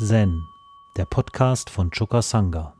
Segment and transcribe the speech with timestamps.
[0.00, 0.46] Zen,
[0.96, 2.72] der Podcast von Choka Sangha.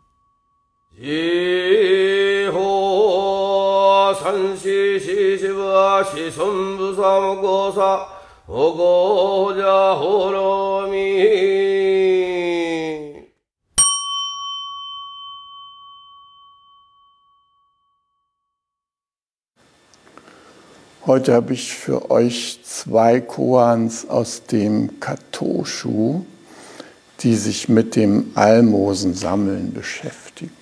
[21.05, 26.25] Heute habe ich für euch zwei Koans aus dem Katoshu,
[27.21, 30.53] die sich mit dem Almosensammeln beschäftigen.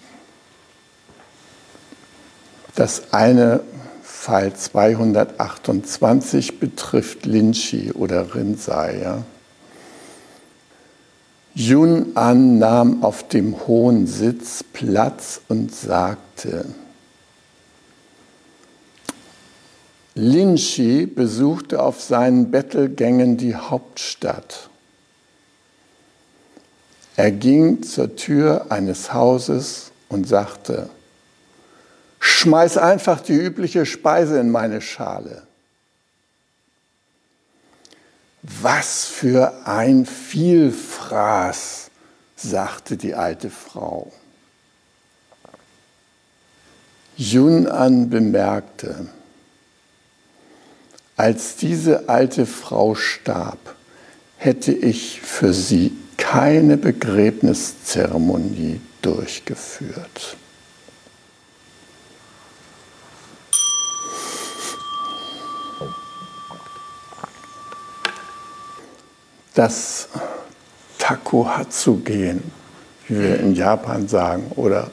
[2.74, 3.60] Das eine
[4.02, 9.01] Fall 228 betrifft Linchi oder Rinzai.
[9.02, 9.24] Ja.
[11.55, 16.66] Yun An nahm auf dem hohen Sitz Platz und sagte,
[20.15, 24.70] Linchi besuchte auf seinen Bettelgängen die Hauptstadt.
[27.16, 30.90] Er ging zur Tür eines Hauses und sagte,
[32.20, 35.46] schmeiß einfach die übliche Speise in meine Schale.
[38.42, 41.90] Was für ein Vielfraß,
[42.36, 44.12] sagte die alte Frau.
[47.16, 49.08] Yun An bemerkte,
[51.16, 53.74] als diese alte Frau starb,
[54.36, 60.36] hätte ich für sie keine Begräbniszeremonie durchgeführt.
[69.54, 70.08] Das
[70.98, 72.42] Takuhatsu-Gehen,
[73.08, 74.91] wie wir in Japan sagen, oder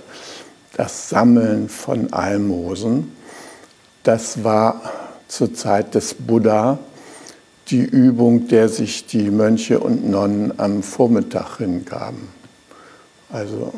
[0.77, 3.15] das Sammeln von Almosen,
[4.03, 4.81] das war
[5.27, 6.80] zur Zeit des Buddha
[7.69, 12.28] die Übung, der sich die Mönche und Nonnen am Vormittag hingaben.
[13.30, 13.73] Also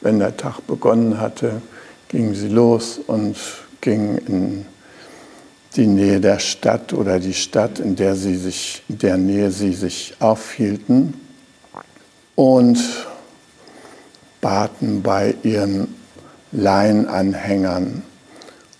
[0.00, 1.62] wenn der Tag begonnen hatte,
[2.08, 3.36] gingen sie los und
[3.80, 4.66] gingen in
[5.76, 9.72] die Nähe der Stadt oder die Stadt, in der sie sich, in der Nähe sie
[9.72, 11.14] sich aufhielten
[12.34, 12.78] und
[14.40, 15.94] baten bei ihren
[16.52, 18.02] Laienanhängern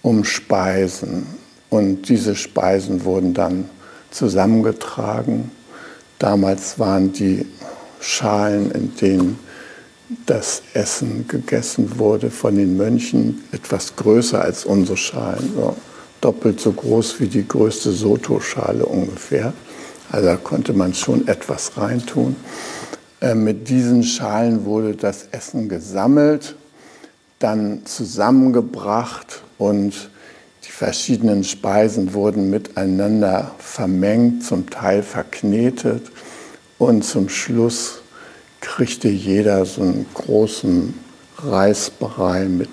[0.02, 1.26] um Speisen
[1.68, 3.68] und diese Speisen wurden dann
[4.16, 5.50] zusammengetragen.
[6.18, 7.46] Damals waren die
[8.00, 9.38] Schalen, in denen
[10.26, 15.76] das Essen gegessen wurde von den Mönchen, etwas größer als unsere Schalen, so
[16.20, 19.52] doppelt so groß wie die größte Soto-Schale ungefähr.
[20.10, 22.36] Also da konnte man schon etwas reintun.
[23.20, 26.54] Äh, mit diesen Schalen wurde das Essen gesammelt,
[27.38, 30.10] dann zusammengebracht und
[30.72, 36.10] verschiedenen Speisen wurden miteinander vermengt, zum Teil verknetet
[36.78, 38.00] und zum Schluss
[38.60, 40.94] kriegte jeder so einen großen
[41.38, 42.70] Reisbrei mit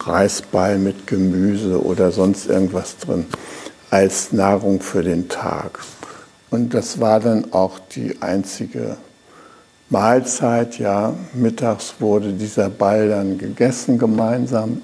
[0.00, 3.26] Reisball mit Gemüse oder sonst irgendwas drin
[3.90, 5.80] als Nahrung für den Tag.
[6.50, 8.96] Und das war dann auch die einzige
[9.88, 10.78] Mahlzeit.
[10.78, 14.82] Ja, mittags wurde dieser Ball dann gegessen gemeinsam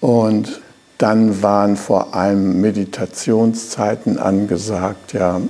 [0.00, 0.60] und
[1.00, 5.40] dann waren vor allem Meditationszeiten angesagt, ja,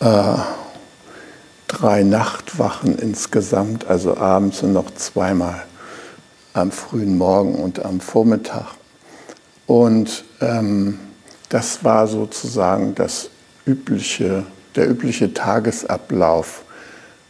[0.00, 0.38] äh,
[1.68, 5.64] drei Nachtwachen insgesamt, also abends und noch zweimal
[6.54, 8.68] am frühen Morgen und am Vormittag.
[9.66, 10.98] Und ähm,
[11.50, 13.28] das war sozusagen das
[13.66, 14.46] übliche,
[14.76, 16.64] der übliche Tagesablauf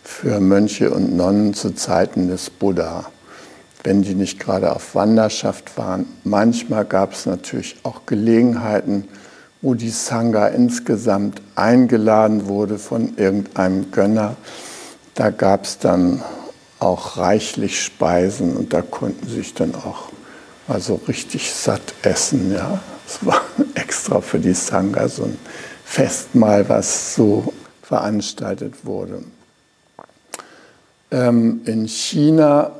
[0.04, 3.06] für Mönche und Nonnen zu Zeiten des Buddha
[3.84, 6.06] wenn die nicht gerade auf Wanderschaft waren.
[6.24, 9.06] Manchmal gab es natürlich auch Gelegenheiten,
[9.60, 14.36] wo die Sangha insgesamt eingeladen wurde von irgendeinem Gönner.
[15.14, 16.22] Da gab es dann
[16.80, 20.08] auch reichlich Speisen und da konnten sich dann auch
[20.66, 22.52] also richtig satt essen.
[22.52, 22.80] Ja.
[23.06, 23.42] Es war
[23.74, 25.38] extra für die Sangha so ein
[25.84, 27.52] Festmahl, was so
[27.82, 29.22] veranstaltet wurde.
[31.10, 32.72] Ähm, in China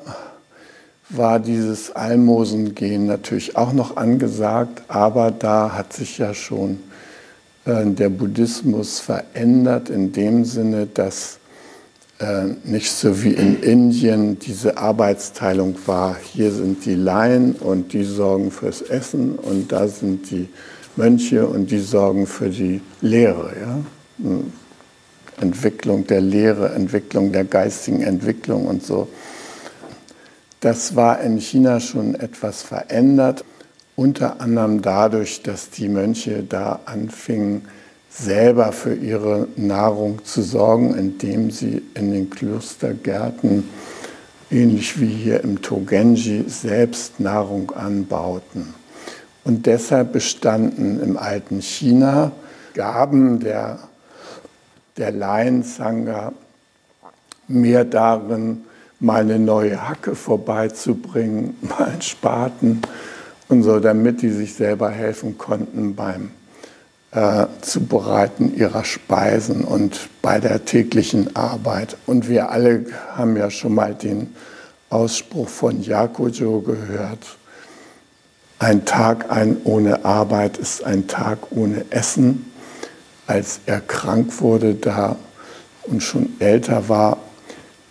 [1.10, 6.80] war dieses Almosengehen natürlich auch noch angesagt, aber da hat sich ja schon
[7.66, 11.38] äh, der Buddhismus verändert in dem Sinne, dass
[12.20, 18.04] äh, nicht so wie in Indien diese Arbeitsteilung war, hier sind die Laien und die
[18.04, 20.48] sorgen fürs Essen und da sind die
[20.96, 23.52] Mönche und die sorgen für die Lehre.
[23.60, 23.78] Ja?
[24.22, 24.52] Hm.
[25.40, 29.08] Entwicklung der Lehre, Entwicklung der geistigen Entwicklung und so.
[30.64, 33.44] Das war in China schon etwas verändert,
[33.96, 37.68] unter anderem dadurch, dass die Mönche da anfingen,
[38.08, 43.68] selber für ihre Nahrung zu sorgen, indem sie in den Klostergärten,
[44.50, 48.72] ähnlich wie hier im Togenji, selbst Nahrung anbauten.
[49.44, 52.32] Und deshalb bestanden im alten China
[52.72, 53.80] Gaben der,
[54.96, 56.32] der Laiensangha
[57.48, 58.64] mehr darin,
[59.04, 62.82] mal eine neue Hacke vorbeizubringen, mal einen Spaten
[63.48, 66.30] und so, damit die sich selber helfen konnten beim
[67.12, 71.96] äh, Zubereiten ihrer Speisen und bei der täglichen Arbeit.
[72.06, 74.34] Und wir alle haben ja schon mal den
[74.88, 77.36] Ausspruch von Yakujo gehört.
[78.58, 82.50] Ein Tag ein ohne Arbeit ist ein Tag ohne Essen.
[83.26, 85.16] Als er krank wurde da
[85.82, 87.18] und schon älter war,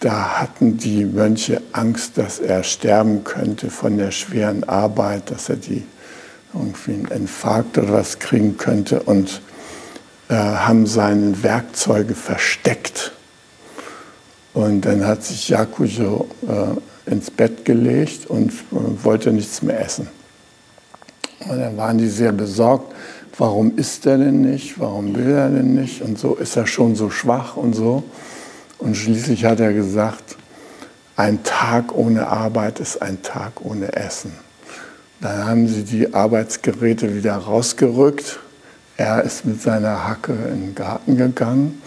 [0.03, 5.55] da hatten die Mönche Angst, dass er sterben könnte von der schweren Arbeit, dass er
[5.55, 5.83] die
[6.53, 9.41] irgendwie einen Infarkt oder was kriegen könnte und
[10.27, 13.13] äh, haben seine Werkzeuge versteckt.
[14.53, 20.09] Und dann hat sich Yakujo äh, ins Bett gelegt und äh, wollte nichts mehr essen.
[21.47, 22.93] Und dann waren die sehr besorgt,
[23.37, 26.95] warum isst er denn nicht, warum will er denn nicht und so ist er schon
[26.95, 28.03] so schwach und so.
[28.83, 30.35] Und schließlich hat er gesagt,
[31.15, 34.33] ein Tag ohne Arbeit ist ein Tag ohne Essen.
[35.21, 38.39] Dann haben sie die Arbeitsgeräte wieder rausgerückt.
[38.97, 41.81] Er ist mit seiner Hacke in den Garten gegangen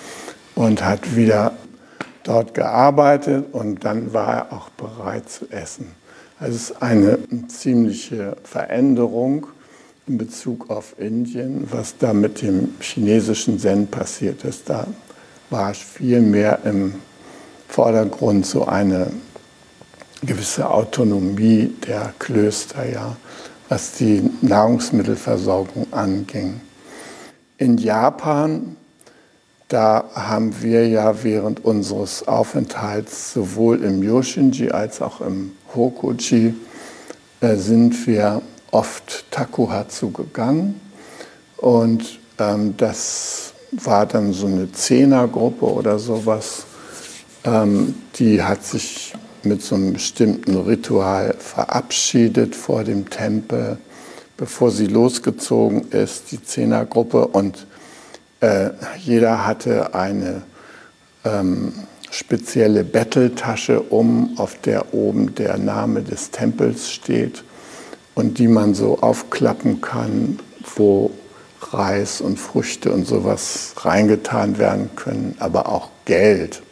[0.54, 1.52] und hat wieder
[2.25, 5.93] dort gearbeitet und dann war er auch bereit zu essen.
[6.40, 9.48] Also es ist eine ziemliche Veränderung
[10.06, 14.70] in Bezug auf Indien, was da mit dem chinesischen Zen passiert ist.
[14.70, 14.87] Da
[15.50, 16.94] war viel mehr im
[17.69, 19.10] Vordergrund so eine
[20.22, 23.16] gewisse Autonomie der Klöster, ja,
[23.69, 26.60] was die Nahrungsmittelversorgung anging.
[27.58, 28.76] In Japan,
[29.69, 36.54] da haben wir ja während unseres Aufenthalts sowohl im Yoshinji als auch im Hokuji
[37.40, 40.81] äh, sind wir oft Takuhatsu gegangen
[41.56, 43.52] und ähm, das
[43.84, 46.67] war dann so eine Zehnergruppe oder sowas,
[47.44, 53.78] ähm, die hat sich mit so einem bestimmten Ritual verabschiedet vor dem Tempel,
[54.37, 57.28] bevor sie losgezogen ist, die Zehnergruppe.
[57.28, 57.67] Und
[58.40, 60.43] äh, jeder hatte eine
[61.25, 61.72] ähm,
[62.11, 67.44] spezielle Betteltasche um, auf der oben der Name des Tempels steht
[68.14, 70.38] und die man so aufklappen kann,
[70.76, 71.11] wo
[71.72, 76.62] Reis und Früchte und sowas reingetan werden können, aber auch Geld.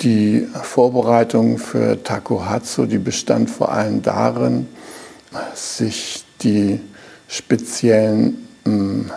[0.00, 4.68] Die Vorbereitung für Takuhatsu, die bestand vor allem darin,
[5.54, 6.80] sich die
[7.26, 9.10] speziellen mh, hm,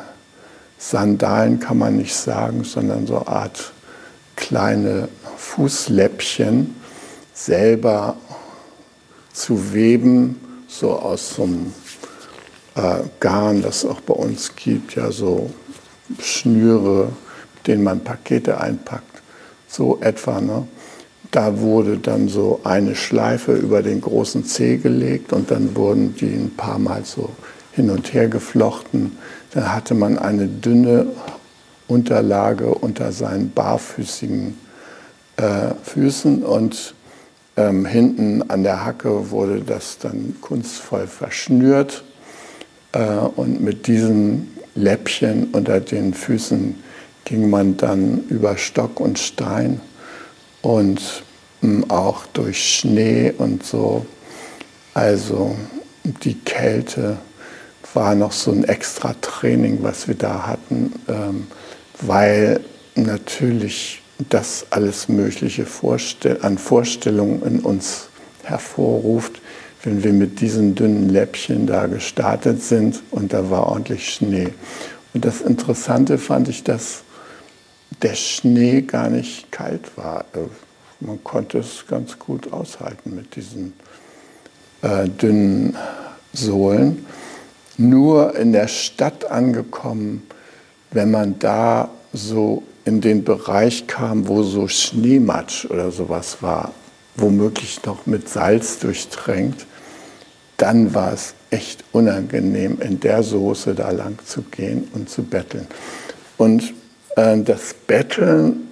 [0.78, 3.72] Sandalen kann man nicht sagen, sondern so eine Art
[4.36, 6.76] kleine Fußläppchen
[7.36, 8.16] selber
[9.32, 11.72] zu weben, so aus so einem
[12.76, 15.50] äh, Garn, das es auch bei uns gibt, ja so
[16.20, 17.10] Schnüre,
[17.56, 19.22] mit denen man Pakete einpackt
[19.68, 20.42] so etwa.
[20.42, 20.68] Ne?
[21.32, 26.34] Da wurde dann so eine Schleife über den großen Zeh gelegt und dann wurden die
[26.34, 27.30] ein paar Mal so
[27.72, 29.18] hin und her geflochten.
[29.52, 31.08] Dann hatte man eine dünne
[31.88, 34.58] Unterlage unter seinen barfüßigen
[35.38, 36.96] äh, Füßen und
[37.58, 42.04] ähm, hinten an der Hacke wurde das dann kunstvoll verschnürt
[43.00, 46.76] und mit diesen Läppchen unter den Füßen
[47.26, 49.82] ging man dann über Stock und Stein
[50.62, 51.24] und
[51.62, 54.06] hm, auch durch Schnee und so.
[54.94, 55.56] Also
[56.04, 57.18] die Kälte
[57.94, 61.48] war noch so ein extra Training, was wir da hatten, ähm,
[62.02, 62.62] weil
[62.96, 65.66] natürlich das alles Mögliche
[66.42, 68.10] an Vorstellungen in uns
[68.44, 69.42] hervorruft,
[69.84, 74.50] wenn wir mit diesen dünnen Läppchen da gestartet sind und da war ordentlich Schnee.
[75.14, 77.04] Und das Interessante fand ich, dass
[78.02, 80.26] der Schnee gar nicht kalt war.
[80.34, 80.40] Äh,
[81.00, 83.74] man konnte es ganz gut aushalten mit diesen
[84.82, 85.76] äh, dünnen
[86.34, 87.06] Sohlen.
[87.78, 90.28] Nur in der Stadt angekommen,
[90.92, 96.74] wenn man da so in den Bereich kam, wo so Schneematsch oder sowas war,
[97.16, 99.66] womöglich noch mit Salz durchtränkt,
[100.62, 105.66] dann war es echt unangenehm, in der Soße da lang zu gehen und zu betteln.
[106.38, 106.74] Und
[107.16, 108.68] äh, das Betteln,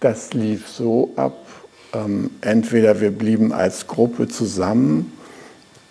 [0.00, 1.46] das lief so ab,
[1.94, 5.12] ähm, entweder wir blieben als Gruppe zusammen,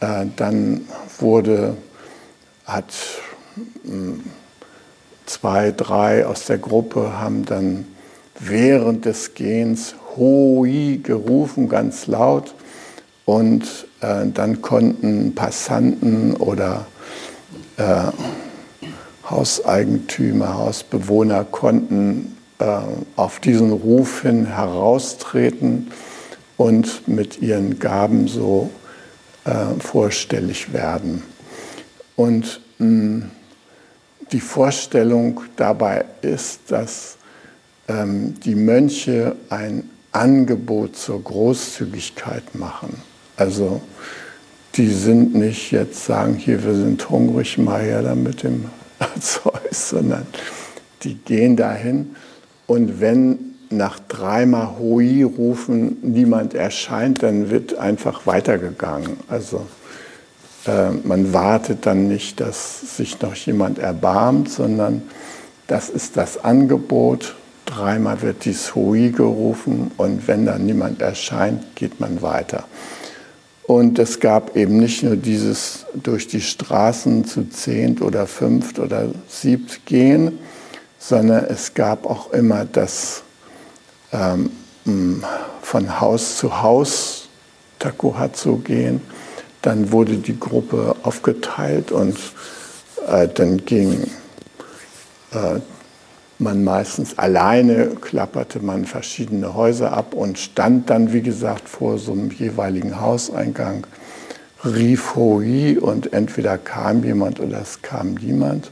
[0.01, 0.87] äh, dann
[1.17, 1.77] wurde,
[2.65, 2.93] hat
[3.83, 4.21] hm,
[5.25, 7.87] zwei, drei aus der Gruppe haben dann
[8.39, 12.53] während des Gehens Hoi gerufen, ganz laut.
[13.29, 16.87] Und äh, dann konnten Passanten oder
[17.77, 18.05] äh,
[19.29, 22.65] Hauseigentümer, Hausbewohner konnten äh,
[23.15, 25.91] auf diesen Ruf hin heraustreten
[26.57, 28.71] und mit ihren Gaben so
[29.45, 31.21] äh, vorstellig werden.
[32.15, 33.27] Und mh,
[34.31, 37.17] die Vorstellung dabei ist, dass
[37.87, 43.08] ähm, die Mönche ein Angebot zur Großzügigkeit machen.
[43.39, 43.81] Also
[44.75, 48.65] die sind nicht jetzt sagen, hier, wir sind hungrig, mal her da mit dem
[49.21, 49.53] Zeus,
[49.89, 50.27] sondern
[51.03, 52.15] die gehen dahin
[52.67, 59.17] und wenn nach dreimal Hoi rufen niemand erscheint, dann wird einfach weitergegangen.
[59.29, 59.67] Also
[60.65, 65.03] äh, man wartet dann nicht, dass sich noch jemand erbarmt, sondern
[65.67, 67.35] das ist das Angebot.
[67.65, 72.65] Dreimal wird die Hui gerufen und wenn dann niemand erscheint, geht man weiter.
[73.69, 79.09] Und es gab eben nicht nur dieses durch die Straßen zu zehnt oder fünft oder
[79.27, 80.39] siebt gehen,
[80.97, 83.21] sondern es gab auch immer das
[84.11, 84.49] ähm,
[85.61, 87.29] von Haus zu Haus
[87.77, 89.01] Takuhatsu gehen.
[89.61, 92.17] Dann wurde die Gruppe aufgeteilt und
[93.07, 94.09] äh, dann ging
[95.31, 95.59] äh,
[96.39, 102.13] man meistens alleine, klapperte man verschiedene Häuser ab und stand dann, wie gesagt, vor so
[102.13, 103.85] einem jeweiligen Hauseingang,
[104.63, 108.71] rief Hoi und entweder kam jemand oder es kam niemand.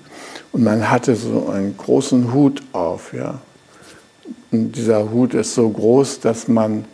[0.52, 3.14] Und man hatte so einen großen Hut auf.
[3.14, 3.42] Ja.
[4.52, 6.86] Und dieser Hut ist so groß, dass man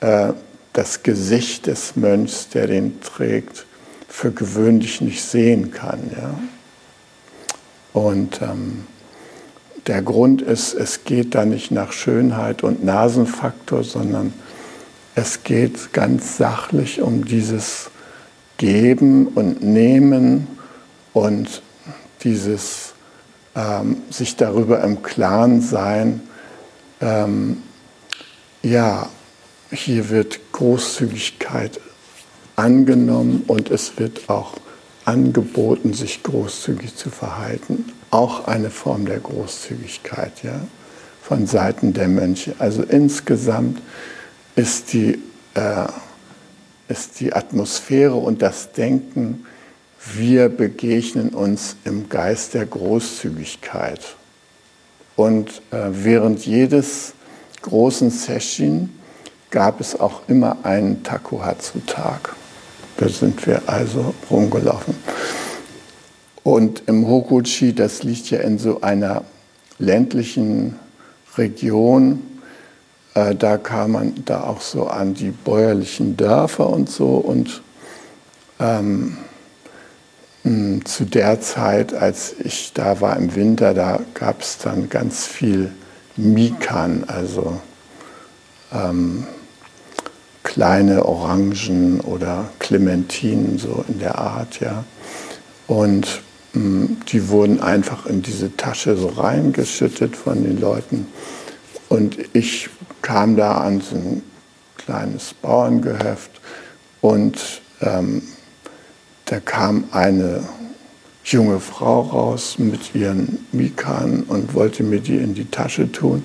[0.00, 0.32] äh,
[0.74, 3.64] das Gesicht des Mönchs, der den trägt,
[4.08, 6.10] für gewöhnlich nicht sehen kann.
[6.14, 6.38] Ja?
[7.94, 8.84] Und ähm,
[9.86, 14.32] der Grund ist, es geht da nicht nach Schönheit und Nasenfaktor, sondern
[15.14, 17.90] es geht ganz sachlich um dieses
[18.56, 20.46] Geben und Nehmen
[21.12, 21.62] und
[22.22, 22.94] dieses
[23.54, 26.22] ähm, sich darüber im Klaren sein,
[27.00, 27.62] ähm,
[28.62, 29.08] ja,
[29.70, 31.80] hier wird Großzügigkeit
[32.56, 34.54] angenommen und es wird auch
[35.04, 37.92] angeboten, sich großzügig zu verhalten.
[38.14, 40.60] Auch eine Form der Großzügigkeit ja,
[41.20, 42.54] von Seiten der Mönche.
[42.60, 43.82] Also insgesamt
[44.54, 45.18] ist die,
[45.54, 45.88] äh,
[46.86, 49.46] ist die Atmosphäre und das Denken,
[50.14, 54.14] wir begegnen uns im Geist der Großzügigkeit.
[55.16, 57.14] Und äh, während jedes
[57.62, 58.90] großen Session
[59.50, 62.36] gab es auch immer einen Takuhatsu-Tag.
[62.96, 64.94] Da sind wir also rumgelaufen.
[66.44, 69.24] Und im Hokuchi, das liegt ja in so einer
[69.78, 70.78] ländlichen
[71.36, 72.22] Region,
[73.14, 77.16] äh, da kam man da auch so an die bäuerlichen Dörfer und so.
[77.16, 77.62] Und
[78.60, 79.16] ähm,
[80.42, 85.26] hm, zu der Zeit, als ich da war im Winter, da gab es dann ganz
[85.26, 85.72] viel
[86.16, 87.58] Mikan, also
[88.70, 89.26] ähm,
[90.42, 94.84] kleine Orangen oder Clementinen, so in der Art, ja.
[95.66, 96.23] Und
[96.54, 101.08] die wurden einfach in diese Tasche so reingeschüttet von den Leuten.
[101.88, 102.70] Und ich
[103.02, 104.22] kam da an so ein
[104.76, 106.30] kleines Bauerngehöft
[107.00, 108.22] und ähm,
[109.24, 110.44] da kam eine
[111.24, 116.22] junge Frau raus mit ihren Mikan und wollte mir die in die Tasche tun.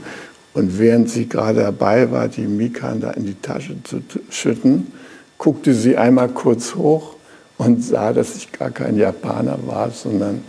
[0.54, 4.92] Und während sie gerade dabei war, die Mikan da in die Tasche zu schütten,
[5.38, 7.16] guckte sie einmal kurz hoch
[7.60, 10.46] und sah, dass ich gar kein Japaner war, sondern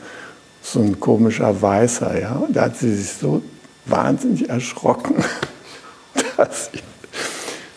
[0.62, 2.21] so ein komischer Weißer.
[2.21, 2.37] Ja?
[2.37, 3.43] Und da hat sie sich so
[3.85, 5.17] wahnsinnig erschrocken,
[6.37, 6.79] dass sie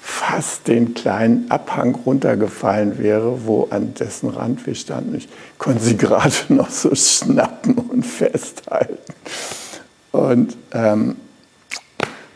[0.01, 5.15] fast den kleinen Abhang runtergefallen wäre, wo an dessen Rand wir standen.
[5.15, 9.13] Ich konnte sie gerade noch so schnappen und festhalten.
[10.11, 11.15] Und ähm,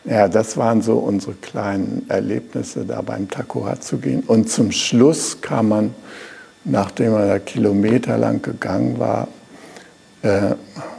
[0.04, 4.24] ja, das waren so unsere kleinen Erlebnisse, da beim Takoha zu gehen.
[4.26, 5.94] Und zum Schluss kam man,
[6.68, 9.28] nachdem man da kilometerlang gegangen war,
[10.22, 10.54] äh,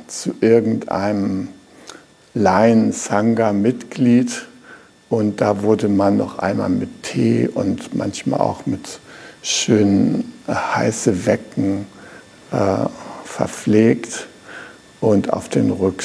[0.08, 1.50] zu irgendeinem
[2.34, 4.48] Laien-Sangha-Mitglied.
[5.10, 9.00] Und da wurde man noch einmal mit Tee und manchmal auch mit
[9.42, 11.86] schönen äh, heiße Wecken
[12.52, 12.88] äh,
[13.24, 14.28] verpflegt
[15.02, 16.04] und auf den Rück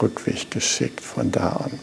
[0.00, 1.78] Rückweg geschickt von da an.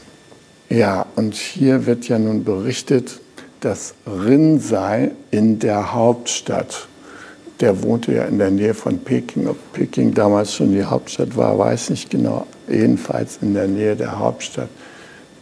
[0.69, 3.19] Ja, und hier wird ja nun berichtet,
[3.59, 6.87] dass Rinzai in der Hauptstadt
[7.59, 9.47] der wohnte ja in der Nähe von Peking.
[9.47, 12.47] Ob Peking damals schon die Hauptstadt war, weiß nicht genau.
[12.67, 14.69] Jedenfalls in der Nähe der Hauptstadt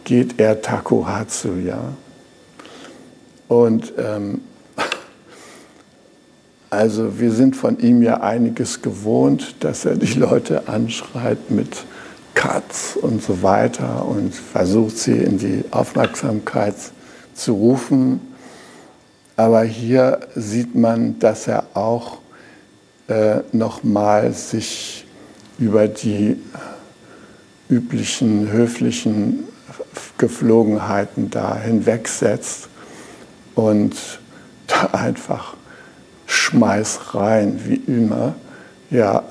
[0.04, 1.80] geht er Takuhatsu, ja.
[3.48, 4.40] Und ähm,
[6.70, 11.84] also wir sind von ihm ja einiges gewohnt, dass er die Leute anschreit mit
[12.34, 16.74] Katz und so weiter und versucht sie in die Aufmerksamkeit
[17.34, 18.31] zu rufen.
[19.36, 22.18] Aber hier sieht man, dass er auch
[23.08, 25.06] äh, nochmal sich
[25.58, 26.36] über die
[27.68, 29.44] üblichen höflichen
[30.18, 32.68] Geflogenheiten da hinwegsetzt
[33.54, 33.96] und
[34.66, 35.54] da einfach
[36.26, 38.34] schmeiß rein, wie immer,
[38.90, 39.24] ja,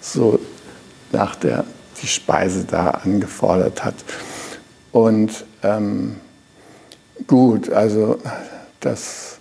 [0.00, 0.38] so
[1.12, 1.64] nach der
[2.02, 3.94] die Speise da angefordert hat.
[4.92, 6.16] Und ähm,
[7.26, 8.18] gut, also
[8.80, 9.38] das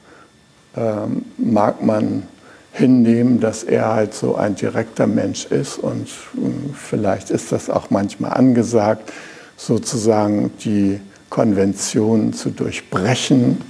[0.76, 2.24] ähm, mag man
[2.72, 7.90] hinnehmen, dass er halt so ein direkter Mensch ist und äh, vielleicht ist das auch
[7.90, 9.12] manchmal angesagt,
[9.58, 13.62] sozusagen die Konventionen zu durchbrechen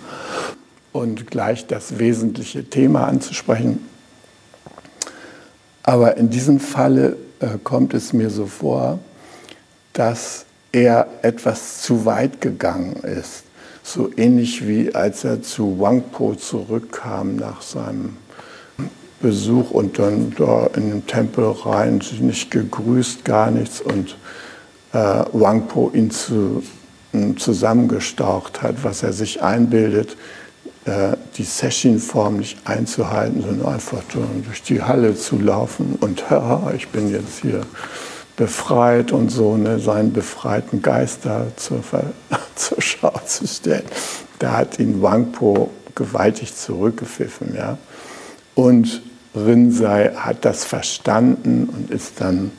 [0.91, 3.85] und gleich das wesentliche Thema anzusprechen.
[5.83, 8.99] Aber in diesem Falle äh, kommt es mir so vor,
[9.93, 13.43] dass er etwas zu weit gegangen ist.
[13.91, 18.17] So ähnlich wie als er zu Wangpo zurückkam nach seinem
[19.19, 24.15] Besuch und dann da in den Tempel rein, nicht gegrüßt, gar nichts und
[24.93, 26.61] äh, Wangpo ihn zu,
[27.13, 30.17] äh, zusammengestaucht hat, was er sich einbildet,
[30.85, 34.03] äh, die Session-Form nicht einzuhalten, sondern einfach
[34.45, 37.61] durch die Halle zu laufen und haha, ich bin jetzt hier
[38.39, 41.81] befreit und so, ne, seinen befreiten Geist da zur,
[42.55, 43.83] zur Schau zu stellen.
[44.39, 47.53] Da hat ihn Wangpo gewaltig zurückgepfiffen.
[47.53, 47.77] Ja.
[48.55, 49.01] Und
[49.35, 52.51] Rinzai hat das verstanden und ist dann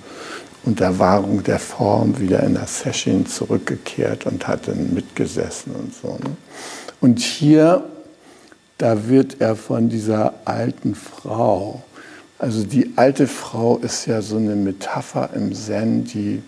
[0.65, 6.19] unter Wahrung der Form wieder in das Session zurückgekehrt und hat dann mitgesessen und so.
[6.23, 6.37] Ne.
[7.01, 7.85] Und hier
[8.81, 11.83] da wird er von dieser alten Frau,
[12.41, 16.43] also die alte Frau ist ja so eine Metapher im Zen, die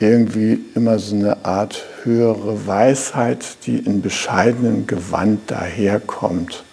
[0.00, 6.64] irgendwie immer so eine Art höhere Weisheit, die in bescheidenem Gewand daherkommt,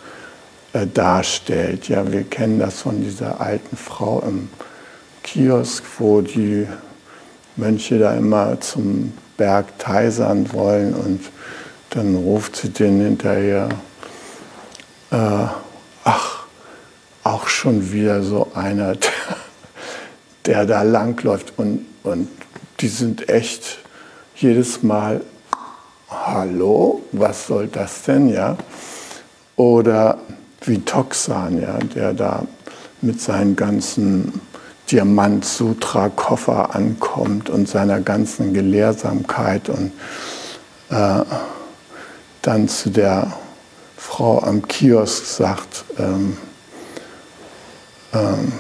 [0.74, 1.88] äh, darstellt.
[1.88, 4.50] Ja, wir kennen das von dieser alten Frau im
[5.22, 6.68] Kiosk, wo die
[7.56, 11.20] Mönche da immer zum Berg teisern wollen und
[11.92, 13.70] dann ruft sie den hinterher,
[15.12, 15.46] äh,
[16.04, 16.43] ach,
[17.24, 18.96] auch schon wieder so einer,
[20.46, 21.54] der, da langläuft.
[21.58, 22.28] Und, und
[22.80, 23.80] die sind echt
[24.36, 25.22] jedes Mal,
[26.10, 28.58] hallo, was soll das denn, ja?
[29.56, 30.20] Oder
[30.62, 32.46] wie Toxan, ja, der da
[33.02, 34.42] mit seinen ganzen
[34.92, 39.92] Diamant-Sutra-Koffer ankommt und seiner ganzen Gelehrsamkeit und
[40.90, 41.24] äh,
[42.42, 43.34] dann zu der
[43.98, 46.38] Frau am Kiosk sagt, ähm,
[48.14, 48.52] ähm,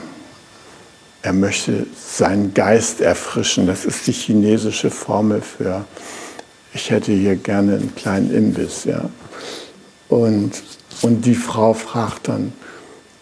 [1.22, 3.66] er möchte seinen Geist erfrischen.
[3.66, 5.86] Das ist die chinesische Formel für,
[6.74, 8.84] ich hätte hier gerne einen kleinen Imbiss.
[8.84, 9.10] Ja.
[10.10, 10.52] Und,
[11.02, 12.54] und die Frau fragt dann,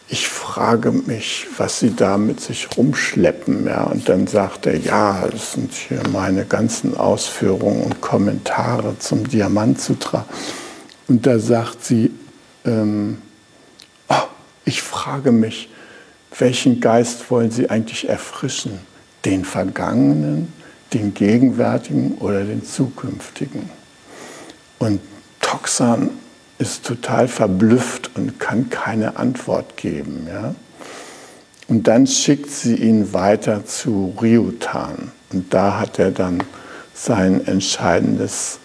[0.07, 3.67] ich frage mich, was Sie da mit sich rumschleppen.
[3.67, 3.83] Ja.
[3.83, 10.25] Und dann sagt er, ja, das sind hier meine ganzen Ausführungen und Kommentare zum Diamantsutra.
[11.07, 12.11] Und da sagt sie,
[12.65, 13.19] ähm,
[14.09, 14.27] oh,
[14.65, 15.69] ich frage mich,
[16.37, 18.79] welchen Geist wollen Sie eigentlich erfrischen?
[19.25, 20.51] Den vergangenen,
[20.93, 23.69] den gegenwärtigen oder den zukünftigen?
[24.79, 24.99] Und
[25.39, 26.09] Toxan
[26.57, 30.27] ist total verblüfft und kann keine Antwort geben.
[30.27, 30.55] Ja?
[31.67, 35.11] Und dann schickt sie ihn weiter zu Ryutan.
[35.31, 36.43] Und da hat er dann
[36.93, 38.59] sein entscheidendes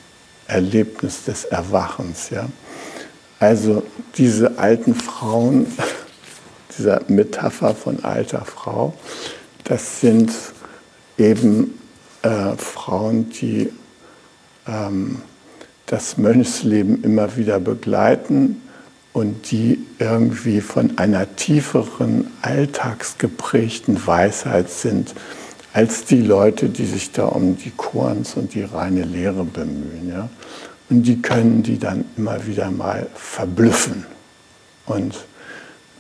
[0.47, 2.31] Erlebnis des Erwachens.
[2.31, 2.49] Ja?
[3.39, 3.83] Also
[4.17, 5.67] diese alten Frauen,
[6.79, 8.95] dieser Metapher von alter Frau,
[9.65, 10.33] das sind
[11.19, 11.79] eben
[12.23, 13.73] äh, Frauen, die
[14.67, 15.23] ähm,
[15.87, 18.63] das Mönchsleben immer wieder begleiten
[19.13, 25.15] und die irgendwie von einer tieferen, alltagsgeprägten Weisheit sind,
[25.73, 30.09] als die Leute, die sich da um die Korns und die reine Lehre bemühen.
[30.09, 30.29] Ja?
[30.91, 34.07] Und die können die dann immer wieder mal verblüffen.
[34.87, 35.27] Und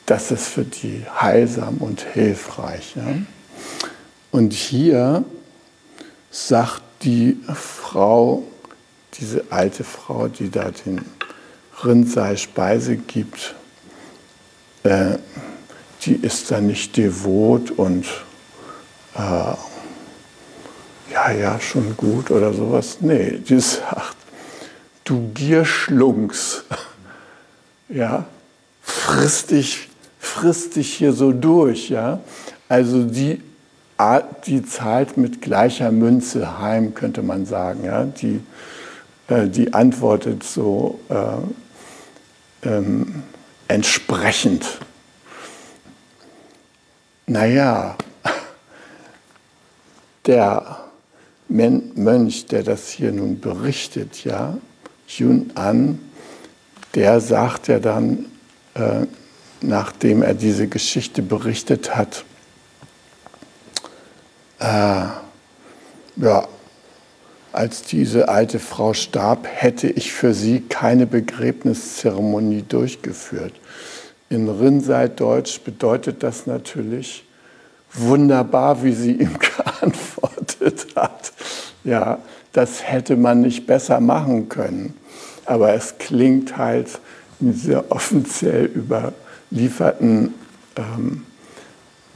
[0.07, 2.95] das ist für die heilsam und hilfreich.
[2.97, 3.03] Ja?
[4.31, 5.25] Und hier
[6.31, 8.45] sagt die Frau,
[9.15, 11.05] diese alte Frau, die da den
[11.85, 13.55] Rindsei Speise gibt,
[14.85, 15.19] äh,
[16.03, 18.07] die ist dann nicht devot und
[19.15, 19.55] äh,
[21.13, 22.99] ja, ja, schon gut oder sowas.
[23.01, 24.17] Nee, die sagt,
[25.05, 26.65] du Gierschlunks,
[27.89, 28.27] ja,
[28.83, 29.89] frisst dich,
[30.27, 32.21] frisst dich hier so durch, ja.
[32.69, 33.41] Also die,
[34.47, 38.05] die zahlt mit gleicher Münze heim, könnte man sagen, ja.
[38.05, 38.41] Die,
[39.29, 43.23] äh, die antwortet so äh, ähm,
[43.69, 44.79] entsprechend.
[47.27, 47.97] Naja,
[50.27, 50.79] der
[51.49, 54.59] Mönch, der das hier nun berichtet, ja,
[55.09, 56.01] Yun An,
[56.95, 58.27] der sagt ja dann,
[58.75, 59.07] äh,
[59.61, 62.25] nachdem er diese Geschichte berichtet hat,
[64.59, 65.07] äh,
[66.17, 66.49] ja,
[67.53, 73.55] als diese alte Frau starb, hätte ich für sie keine Begräbniszeremonie durchgeführt.
[74.29, 77.25] In Rinnsei-Deutsch bedeutet das natürlich
[77.93, 81.33] wunderbar, wie sie ihm geantwortet hat.
[81.85, 82.19] Ja,
[82.53, 84.95] das hätte man nicht besser machen können.
[85.45, 86.89] Aber es klingt halt
[87.41, 88.69] in dieser offiziell
[89.51, 90.35] überlieferten
[90.77, 91.23] ähm,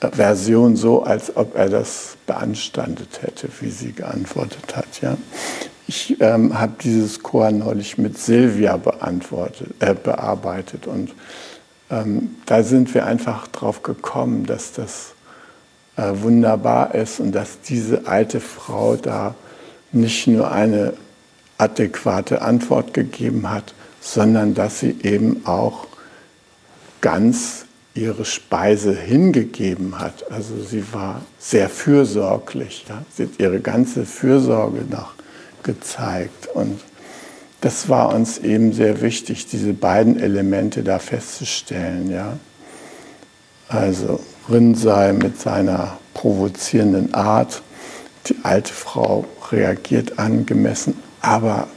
[0.00, 5.00] Version so, als ob er das beanstandet hätte, wie sie geantwortet hat.
[5.02, 5.16] Ja?
[5.86, 8.80] Ich ähm, habe dieses Chor neulich mit Silvia
[9.80, 11.12] äh, bearbeitet und
[11.90, 15.14] ähm, da sind wir einfach drauf gekommen, dass das
[15.96, 19.34] äh, wunderbar ist und dass diese alte Frau da
[19.92, 20.94] nicht nur eine
[21.58, 25.89] adäquate Antwort gegeben hat, sondern dass sie eben auch
[27.00, 30.30] ganz ihre Speise hingegeben hat.
[30.30, 32.84] Also sie war sehr fürsorglich.
[32.88, 33.02] Ja?
[33.14, 35.14] Sie hat ihre ganze Fürsorge noch
[35.62, 36.48] gezeigt.
[36.54, 36.80] Und
[37.60, 42.10] das war uns eben sehr wichtig, diese beiden Elemente da festzustellen.
[42.10, 42.38] Ja?
[43.68, 47.62] Also Rinnsei mit seiner provozierenden Art,
[48.26, 51.68] die alte Frau reagiert angemessen, aber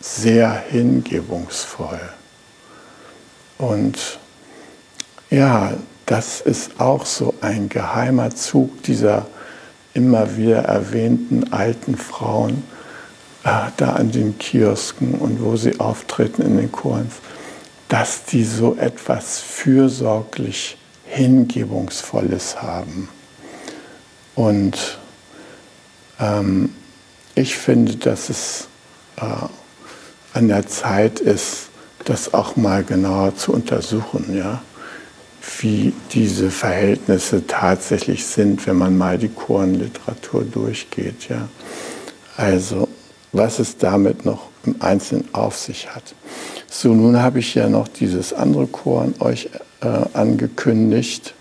[0.00, 2.00] sehr hingebungsvoll.
[3.58, 4.18] Und
[5.32, 5.72] ja,
[6.04, 9.26] das ist auch so ein geheimer Zug dieser
[9.94, 12.62] immer wieder erwähnten alten Frauen
[13.44, 17.10] äh, da an den Kiosken und wo sie auftreten in den Choren,
[17.88, 23.08] dass die so etwas fürsorglich Hingebungsvolles haben.
[24.34, 24.98] Und
[26.20, 26.74] ähm,
[27.34, 28.68] ich finde, dass es
[29.16, 29.22] äh,
[30.34, 31.68] an der Zeit ist,
[32.04, 34.36] das auch mal genauer zu untersuchen.
[34.36, 34.62] Ja?
[35.60, 41.28] Wie diese Verhältnisse tatsächlich sind, wenn man mal die Chorenliteratur durchgeht.
[41.28, 41.48] Ja.
[42.36, 42.88] Also,
[43.32, 46.14] was es damit noch im Einzelnen auf sich hat.
[46.70, 49.50] So, nun habe ich ja noch dieses andere Choren euch
[49.80, 51.34] äh, angekündigt.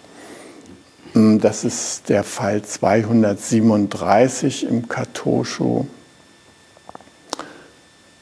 [1.14, 5.86] Hm, das ist der Fall 237 im Katosho.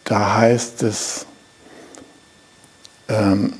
[0.03, 1.25] Da heißt es,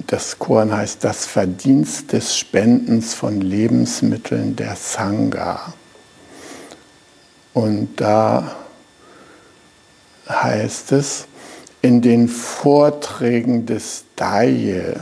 [0.05, 5.73] das Koran heißt das Verdienst des Spendens von Lebensmitteln der Sangha.
[7.55, 8.55] Und da
[10.29, 11.25] heißt es,
[11.81, 14.99] in den Vorträgen des Daye,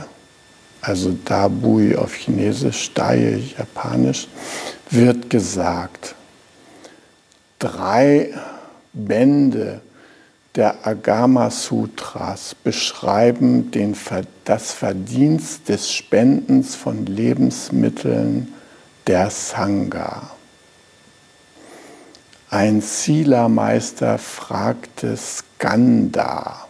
[0.80, 4.28] also Dabui auf Chinesisch, Daye Japanisch,
[4.88, 6.14] wird gesagt,
[7.58, 8.32] drei
[8.94, 9.82] Bände
[10.58, 13.96] der Agama Sutras beschreiben den,
[14.44, 18.52] das Verdienst des Spendens von Lebensmitteln
[19.06, 20.32] der Sangha.
[22.50, 26.66] Ein Sila-Meister fragte Skanda,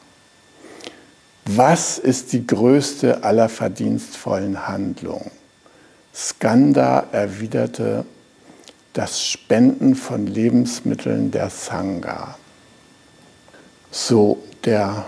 [1.47, 5.31] was ist die größte aller verdienstvollen Handlungen?
[6.15, 8.05] Skanda erwiderte,
[8.93, 12.37] das Spenden von Lebensmitteln der Sangha.
[13.91, 15.07] So, der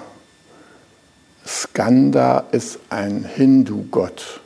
[1.47, 4.41] Skanda ist ein Hindu-Gott.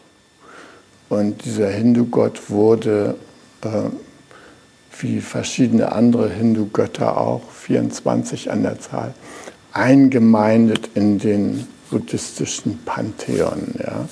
[1.08, 3.14] Und dieser Hindu-Gott wurde,
[3.62, 3.68] äh,
[4.98, 9.14] wie verschiedene andere Hindu-Götter auch, 24 an der Zahl,
[9.72, 13.74] eingemeindet in den buddhistischen Pantheon.
[13.78, 14.08] Ja.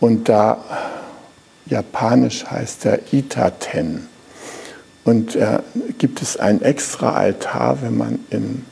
[0.00, 0.62] Und da
[1.66, 4.08] japanisch heißt er Itaten.
[5.04, 5.60] Und äh,
[5.96, 8.66] gibt es einen extra Altar, wenn man in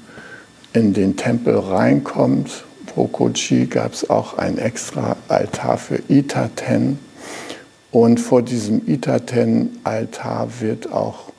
[0.76, 6.98] in den Tempel reinkommt, Rokochi, gab es auch ein extra Altar für Itaten.
[7.90, 11.32] Und vor diesem Itaten-Altar wird auch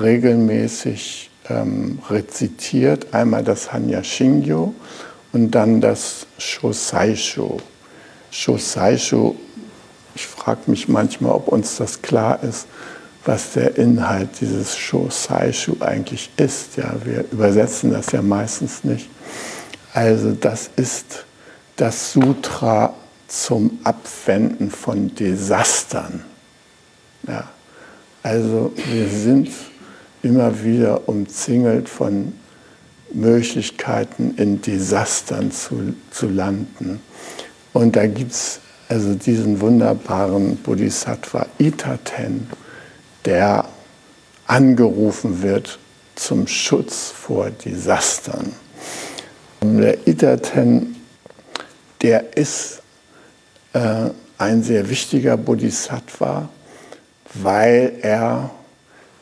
[0.00, 4.74] regelmäßig ähm, rezitiert, einmal das Hanya Shingyo
[5.32, 7.58] und dann das Shosaisho.
[8.32, 9.36] Shosaisho
[10.14, 12.66] ich frage mich manchmal, ob uns das klar ist,
[13.24, 16.76] was der Inhalt dieses Shosaishu eigentlich ist.
[16.76, 19.08] Ja, wir übersetzen das ja meistens nicht.
[19.92, 21.24] Also das ist
[21.76, 22.94] das Sutra
[23.28, 26.24] zum Abwenden von Desastern.
[27.26, 27.48] Ja,
[28.22, 29.50] also wir sind
[30.22, 32.32] immer wieder umzingelt von
[33.12, 37.00] Möglichkeiten, in Desastern zu, zu landen.
[37.72, 42.46] Und da gibt es also diesen wunderbaren Bodhisattva Itaten,
[43.24, 43.64] der
[44.46, 45.78] angerufen wird
[46.14, 48.52] zum Schutz vor Desastern.
[49.62, 50.96] Der Itaten,
[52.02, 52.82] der ist
[53.72, 56.48] äh, ein sehr wichtiger Bodhisattva,
[57.34, 58.50] weil er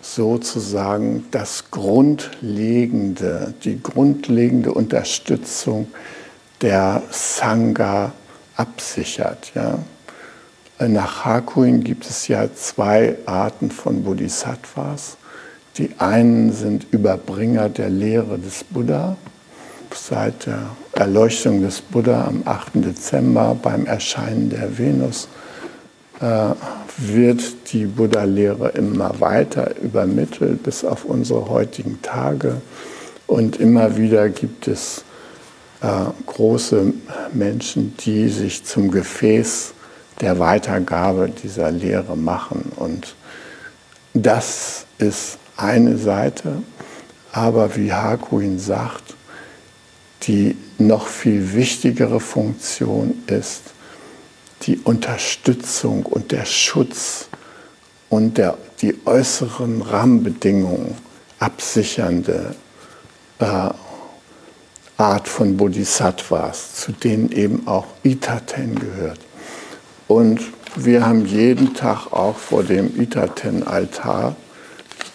[0.01, 5.89] sozusagen das grundlegende, die grundlegende Unterstützung
[6.63, 8.13] der Sangha
[8.57, 9.53] absichert.
[9.55, 9.79] Ja.
[10.89, 15.19] Nach Hakuin gibt es ja zwei Arten von Bodhisattvas.
[15.77, 19.19] Die einen sind Überbringer der Lehre des Buddha.
[19.95, 22.77] Seit der Erleuchtung des Buddha am 8.
[22.77, 25.29] Dezember beim Erscheinen der Venus
[26.21, 26.55] äh,
[26.97, 32.63] wird die Buddha-Lehre immer weiter übermittelt bis auf unsere heutigen Tage.
[33.27, 35.05] Und immer wieder gibt es
[35.83, 35.89] äh,
[36.25, 36.95] große
[37.35, 39.75] Menschen, die sich zum Gefäß
[40.21, 42.73] der Weitergabe dieser Lehre machen.
[42.77, 43.15] Und
[44.15, 46.63] das ist eine Seite,
[47.33, 49.15] aber wie Hakuin sagt,
[50.23, 53.63] die noch viel wichtigere Funktion ist,
[54.63, 57.29] die Unterstützung und der Schutz
[58.11, 60.97] und der, die äußeren Rahmenbedingungen
[61.39, 62.55] absichernde
[63.39, 63.71] äh,
[64.99, 69.19] Art von Bodhisattvas, zu denen eben auch Itaten gehört.
[70.11, 70.41] Und
[70.75, 74.35] wir haben jeden Tag auch vor dem Itaten-Altar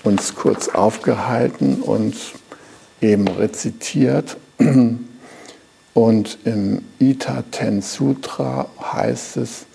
[0.06, 2.16] uns kurz aufgehalten und
[3.02, 4.38] eben rezitiert
[5.94, 9.66] und im Ita Ten Sutra heißt es,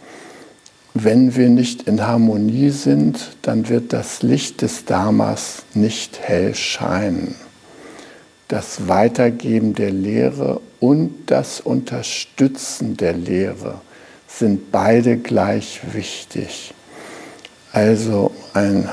[0.95, 7.35] wenn wir nicht in Harmonie sind, dann wird das Licht des Dharmas nicht hell scheinen.
[8.49, 13.83] Das Weitergeben der Lehre und das Unterstützen der Lehre
[14.39, 16.75] sind beide gleich wichtig.
[17.73, 18.89] Also ein,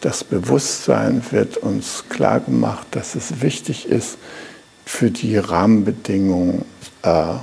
[0.00, 4.18] das Bewusstsein wird uns klar gemacht, dass es wichtig ist,
[4.84, 6.64] für die Rahmenbedingungen
[7.02, 7.34] äh,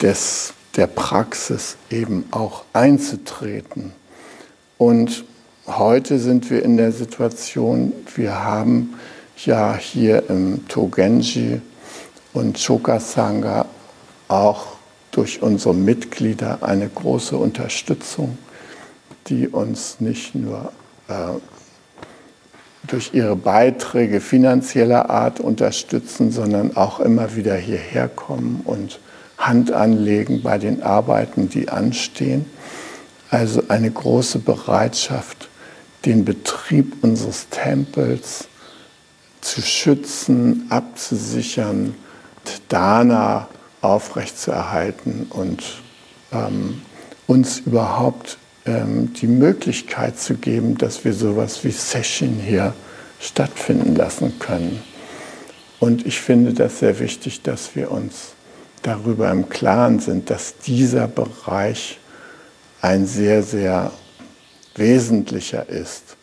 [0.00, 3.92] des, der Praxis eben auch einzutreten.
[4.76, 5.24] Und
[5.66, 8.94] heute sind wir in der Situation, wir haben
[9.44, 11.60] ja hier im Togenji
[12.32, 13.66] und Chokasanga
[14.28, 14.77] auch
[15.10, 18.38] durch unsere Mitglieder eine große Unterstützung,
[19.26, 20.72] die uns nicht nur
[21.08, 21.38] äh,
[22.86, 29.00] durch ihre Beiträge finanzieller Art unterstützen, sondern auch immer wieder hierher kommen und
[29.36, 32.46] Hand anlegen bei den Arbeiten, die anstehen.
[33.30, 35.48] Also eine große Bereitschaft,
[36.04, 38.48] den Betrieb unseres Tempels
[39.40, 41.94] zu schützen, abzusichern,
[42.68, 43.48] Dana
[43.88, 45.62] aufrechtzuerhalten und
[46.32, 46.82] ähm,
[47.26, 52.74] uns überhaupt ähm, die Möglichkeit zu geben, dass wir sowas wie Session hier
[53.20, 54.82] stattfinden lassen können.
[55.80, 58.32] Und ich finde das sehr wichtig, dass wir uns
[58.82, 61.98] darüber im Klaren sind, dass dieser Bereich
[62.80, 63.92] ein sehr, sehr
[64.76, 66.16] wesentlicher ist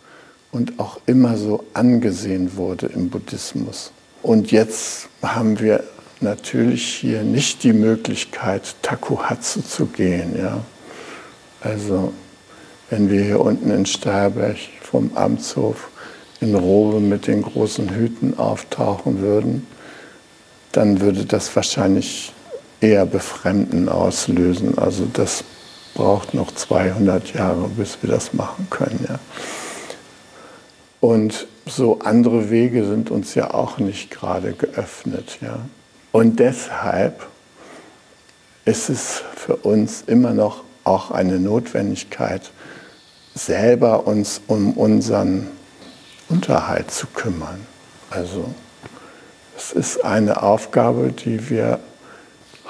[0.52, 3.92] und auch immer so angesehen wurde im Buddhismus.
[4.22, 5.84] Und jetzt haben wir
[6.26, 10.38] natürlich hier nicht die Möglichkeit, Takuhatsu zu gehen.
[10.38, 10.62] Ja?
[11.62, 12.12] Also
[12.90, 15.90] wenn wir hier unten in Steierberg vom Amtshof
[16.42, 19.66] in Robe mit den großen Hüten auftauchen würden,
[20.74, 22.34] dann würde das wahrscheinlich
[22.82, 24.78] eher Befremden auslösen.
[24.78, 25.44] Also das
[25.94, 29.06] braucht noch 200 Jahre, bis wir das machen können.
[29.08, 29.20] Ja.
[31.00, 35.40] Und so andere Wege sind uns ja auch nicht gerade geöffnet.
[35.42, 35.60] Ja.
[36.16, 37.28] Und deshalb
[38.64, 42.52] ist es für uns immer noch auch eine Notwendigkeit,
[43.34, 45.48] selber uns um unseren
[46.30, 47.60] Unterhalt zu kümmern.
[48.10, 48.46] Also
[49.58, 51.82] es ist eine Aufgabe, die wir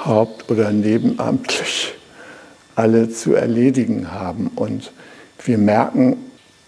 [0.04, 1.94] haupt- oder nebenamtlich
[2.76, 4.48] alle zu erledigen haben.
[4.56, 4.92] Und
[5.44, 6.18] wir merken,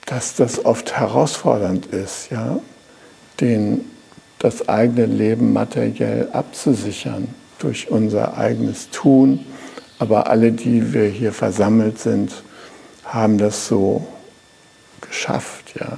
[0.05, 2.59] dass das oft herausfordernd ist, ja,
[3.41, 3.96] den,
[4.39, 7.27] das eigene Leben materiell abzusichern
[7.59, 9.45] durch unser eigenes Tun,
[9.99, 12.43] aber alle, die wir hier versammelt sind,
[13.03, 14.05] haben das so
[15.01, 15.97] geschafft, ja.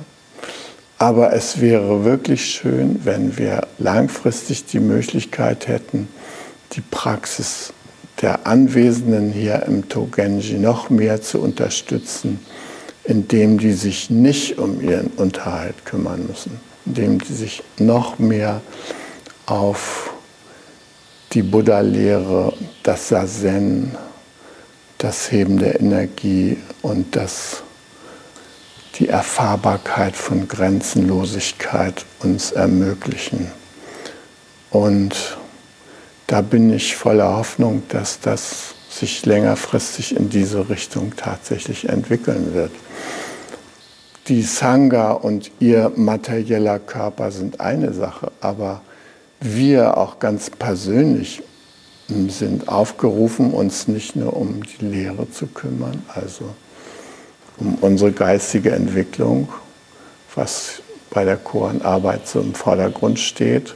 [0.97, 6.09] Aber es wäre wirklich schön, wenn wir langfristig die Möglichkeit hätten,
[6.73, 7.73] die Praxis
[8.21, 12.39] der Anwesenden hier im Togenji noch mehr zu unterstützen,
[13.05, 18.61] indem die sich nicht um ihren Unterhalt kümmern müssen, indem die sich noch mehr
[19.45, 20.11] auf
[21.33, 23.95] die Buddha-Lehre, das Sazen,
[24.97, 27.63] das Heben der Energie und das
[28.95, 33.49] die Erfahrbarkeit von Grenzenlosigkeit uns ermöglichen.
[34.71, 35.37] Und
[36.27, 42.71] da bin ich voller Hoffnung, dass das sich längerfristig in diese Richtung tatsächlich entwickeln wird.
[44.29, 48.81] Die Sangha und ihr materieller Körper sind eine Sache, aber
[49.41, 51.41] wir auch ganz persönlich
[52.07, 56.45] sind aufgerufen, uns nicht nur um die Lehre zu kümmern, also
[57.57, 59.49] um unsere geistige Entwicklung,
[60.35, 63.73] was bei der Koranarbeit so im Vordergrund steht,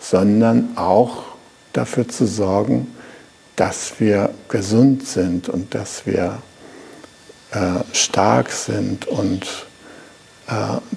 [0.00, 1.24] sondern auch
[1.74, 2.86] dafür zu sorgen,
[3.56, 6.38] dass wir gesund sind und dass wir
[7.52, 9.63] äh, stark sind und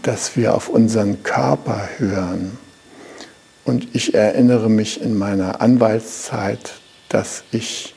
[0.04, 2.58] dass wir auf unseren Körper hören.
[3.64, 6.74] Und ich erinnere mich in meiner Anwaltszeit,
[7.10, 7.96] dass ich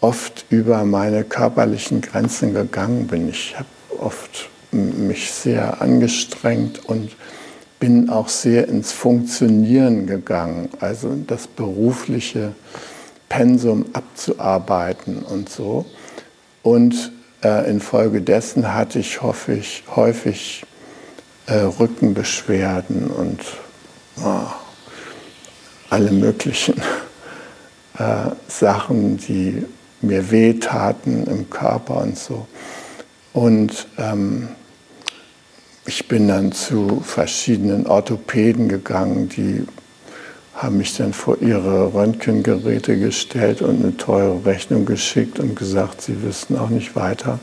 [0.00, 3.28] oft über meine körperlichen Grenzen gegangen bin.
[3.28, 7.16] Ich habe oft mich sehr angestrengt und
[7.78, 12.54] bin auch sehr ins Funktionieren gegangen, also das berufliche
[13.28, 15.84] Pensum abzuarbeiten und so.
[16.62, 17.12] Und
[17.42, 20.64] äh, infolgedessen hatte ich häufig, häufig
[21.46, 23.40] äh, Rückenbeschwerden und
[24.22, 24.46] oh,
[25.90, 26.76] alle möglichen
[27.98, 29.64] äh, Sachen, die
[30.00, 32.46] mir wehtaten im Körper und so.
[33.32, 34.48] Und ähm,
[35.84, 39.66] ich bin dann zu verschiedenen Orthopäden gegangen, die
[40.56, 46.22] haben mich dann vor ihre Röntgengeräte gestellt und eine teure Rechnung geschickt und gesagt, sie
[46.22, 47.38] wüssten auch nicht weiter.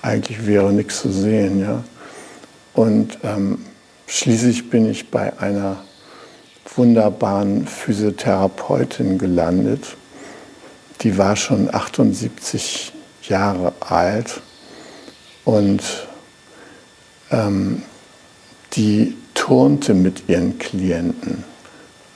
[0.00, 1.60] Eigentlich wäre nichts zu sehen.
[1.60, 1.84] Ja?
[2.72, 3.66] Und ähm,
[4.06, 5.76] schließlich bin ich bei einer
[6.74, 9.96] wunderbaren Physiotherapeutin gelandet,
[11.02, 14.40] die war schon 78 Jahre alt
[15.44, 15.82] und
[17.30, 17.82] ähm,
[18.74, 21.44] die turnte mit ihren Klienten.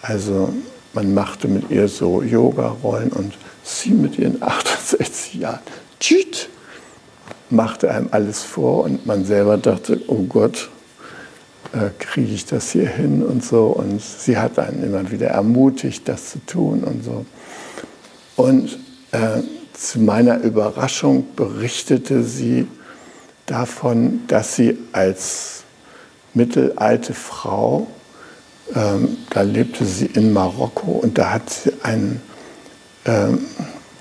[0.02, 0.52] Also
[0.92, 5.60] man machte mit ihr so Yoga-Rollen und sie mit ihren 68 Jahren,
[6.00, 6.48] tschüt,
[7.50, 10.68] machte einem alles vor und man selber dachte, oh Gott,
[11.72, 13.66] äh, kriege ich das hier hin und so.
[13.66, 17.24] Und sie hat einen immer wieder ermutigt, das zu tun und so.
[18.36, 18.78] Und
[19.12, 22.66] äh, zu meiner Überraschung berichtete sie
[23.46, 25.64] davon, dass sie als
[26.34, 27.86] mittelalte Frau,
[28.74, 32.22] ähm, da lebte sie in Marokko und da hat sie einen,
[33.04, 33.44] ähm,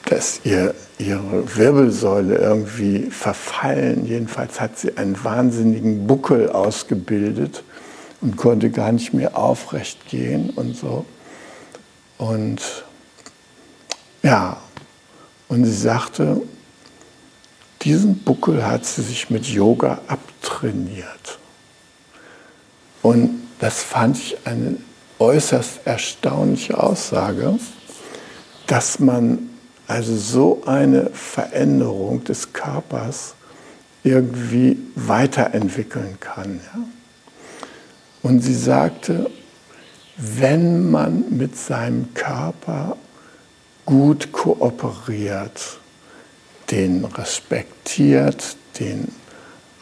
[0.05, 4.05] dass ihr, ihre Wirbelsäule irgendwie verfallen.
[4.05, 7.63] Jedenfalls hat sie einen wahnsinnigen Buckel ausgebildet
[8.21, 11.05] und konnte gar nicht mehr aufrecht gehen und so.
[12.17, 12.61] Und
[14.23, 14.57] ja,
[15.47, 16.41] und sie sagte,
[17.81, 21.39] diesen Buckel hat sie sich mit Yoga abtrainiert.
[23.01, 24.77] Und das fand ich eine
[25.19, 27.59] äußerst erstaunliche Aussage,
[28.65, 29.49] dass man
[29.85, 33.35] also so eine Veränderung des Körpers
[34.03, 36.59] irgendwie weiterentwickeln kann.
[36.73, 36.81] Ja?
[38.23, 39.29] Und sie sagte,
[40.17, 42.97] wenn man mit seinem Körper
[43.85, 45.77] gut kooperiert,
[46.71, 49.09] den respektiert, den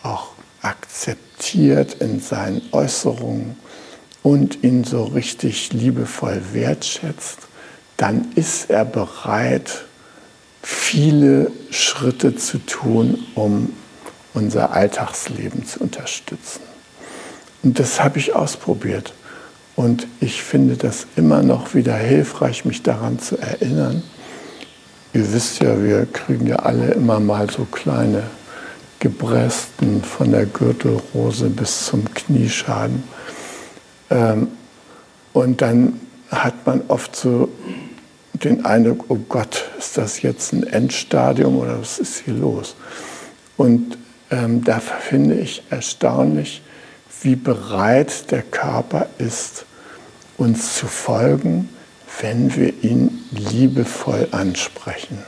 [0.04, 3.56] auch akzeptiert in seinen Äußerungen
[4.24, 7.40] und ihn so richtig liebevoll wertschätzt,
[7.98, 9.86] dann ist er bereit,
[10.62, 13.74] viele Schritte zu tun, um
[14.34, 16.62] unser Alltagsleben zu unterstützen.
[17.64, 19.14] Und das habe ich ausprobiert.
[19.76, 24.04] Und ich finde das immer noch wieder hilfreich, mich daran zu erinnern.
[25.14, 28.24] Ihr wisst ja, wir kriegen ja alle immer mal so kleine
[29.00, 33.04] Gebresten von der Gürtelrose bis zum Knieschaden.
[34.10, 34.48] Ähm,
[35.34, 36.00] und dann
[36.30, 37.50] hat man oft so
[38.34, 42.76] den Eindruck, oh Gott, ist das jetzt ein Endstadium oder was ist hier los?
[43.58, 43.98] Und
[44.32, 46.62] ähm, da finde ich erstaunlich,
[47.22, 49.66] wie bereit der Körper ist,
[50.38, 51.70] uns zu folgen,
[52.22, 55.20] wenn wir ihn liebevoll ansprechen.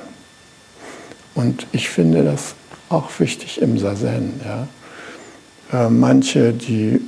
[1.36, 2.56] Und ich finde das
[2.90, 4.40] auch wichtig im Sazen.
[4.44, 4.68] Ja.
[5.86, 7.02] Äh, manche, die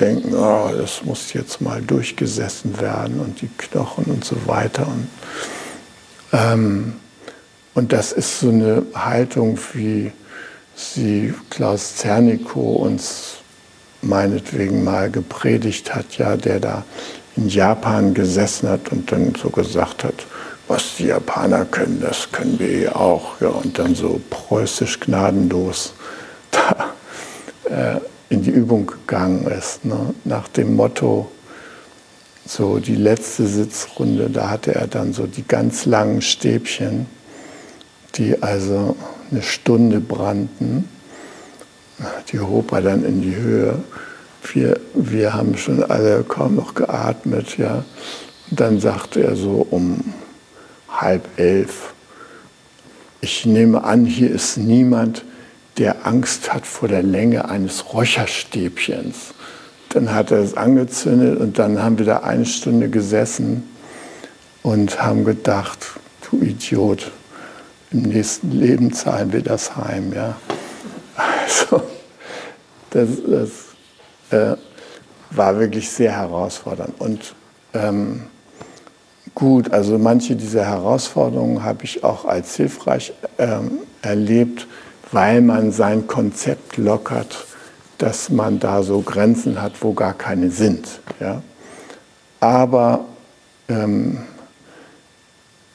[0.00, 4.86] denken, oh, das muss jetzt mal durchgesessen werden und die Knochen und so weiter.
[4.86, 5.08] Und,
[6.32, 6.94] ähm,
[7.74, 10.12] und das ist so eine Haltung, wie
[10.74, 13.34] sie Klaus Zernikow uns
[14.02, 16.84] meinetwegen mal gepredigt hat, ja, der da
[17.36, 20.26] in Japan gesessen hat und dann so gesagt hat,
[20.68, 23.40] was die Japaner können, das können wir eh auch.
[23.40, 25.94] Ja, und dann so preußisch gnadenlos
[26.50, 26.92] da
[27.70, 28.00] äh,
[28.30, 29.84] in die Übung gegangen ist.
[29.84, 30.14] Ne?
[30.24, 31.30] Nach dem Motto,
[32.46, 37.06] so die letzte Sitzrunde, da hatte er dann so die ganz langen Stäbchen,
[38.14, 38.96] die also
[39.30, 40.88] eine Stunde brannten.
[42.30, 43.78] Die hob er dann in die Höhe.
[44.52, 47.84] Wir, wir haben schon alle kaum noch geatmet, ja.
[48.50, 50.14] Und dann sagte er so um
[50.88, 51.92] halb elf,
[53.20, 55.24] ich nehme an, hier ist niemand,
[55.78, 59.34] der Angst hat vor der Länge eines Räucherstäbchens.
[59.90, 63.62] Dann hat er es angezündet und dann haben wir da eine Stunde gesessen
[64.62, 65.78] und haben gedacht,
[66.30, 67.10] du Idiot,
[67.90, 70.12] im nächsten Leben zahlen wir das heim.
[70.12, 70.36] Ja?
[71.16, 71.82] Also,
[72.90, 73.50] das, das
[74.38, 74.56] äh,
[75.30, 77.00] war wirklich sehr herausfordernd.
[77.00, 77.34] Und
[77.72, 78.24] ähm,
[79.34, 84.66] gut, also manche dieser Herausforderungen habe ich auch als hilfreich ähm, erlebt,
[85.12, 87.46] weil man sein Konzept lockert,
[87.98, 91.00] dass man da so Grenzen hat, wo gar keine sind.
[91.20, 91.42] Ja?
[92.40, 93.04] Aber
[93.68, 94.18] ähm,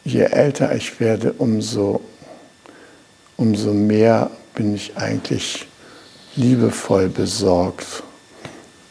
[0.03, 2.01] je älter ich werde, umso,
[3.38, 5.67] umso mehr bin ich eigentlich
[6.36, 8.03] liebevoll besorgt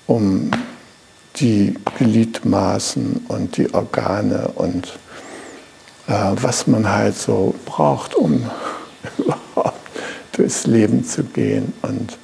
[0.07, 0.51] um
[1.37, 4.99] die Gliedmaßen und die Organe und
[6.07, 8.51] äh, was man halt so braucht, um
[10.33, 11.73] durchs Leben zu gehen.
[11.83, 12.19] Und